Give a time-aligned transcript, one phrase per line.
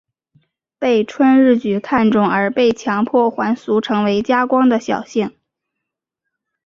[0.79, 5.35] 被春日局看中而被强迫还俗成为家光的小姓。